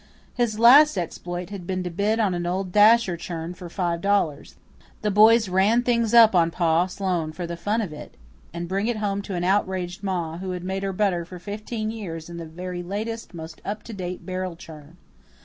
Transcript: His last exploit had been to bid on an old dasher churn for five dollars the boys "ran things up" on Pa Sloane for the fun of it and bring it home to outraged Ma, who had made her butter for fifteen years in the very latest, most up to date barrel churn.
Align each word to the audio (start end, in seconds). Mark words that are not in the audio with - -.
His 0.33 0.57
last 0.57 0.97
exploit 0.97 1.51
had 1.51 1.67
been 1.67 1.83
to 1.83 1.91
bid 1.91 2.19
on 2.19 2.33
an 2.33 2.47
old 2.47 2.71
dasher 2.71 3.15
churn 3.17 3.53
for 3.53 3.69
five 3.69 4.01
dollars 4.01 4.55
the 5.03 5.11
boys 5.11 5.47
"ran 5.47 5.83
things 5.83 6.11
up" 6.11 6.33
on 6.33 6.49
Pa 6.49 6.87
Sloane 6.87 7.31
for 7.31 7.45
the 7.45 7.55
fun 7.55 7.81
of 7.81 7.93
it 7.93 8.17
and 8.51 8.67
bring 8.67 8.87
it 8.87 8.97
home 8.97 9.21
to 9.21 9.35
outraged 9.35 10.01
Ma, 10.01 10.39
who 10.39 10.53
had 10.53 10.63
made 10.63 10.81
her 10.81 10.91
butter 10.91 11.23
for 11.23 11.37
fifteen 11.37 11.91
years 11.91 12.31
in 12.31 12.37
the 12.37 12.47
very 12.47 12.81
latest, 12.81 13.35
most 13.35 13.61
up 13.63 13.83
to 13.83 13.93
date 13.93 14.25
barrel 14.25 14.55
churn. 14.55 14.97